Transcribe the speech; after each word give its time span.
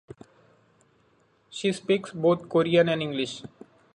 She 1.51 1.71
speaks 1.71 2.09
both 2.09 2.49
Korean 2.49 2.89
and 2.89 3.03
English. 3.03 3.43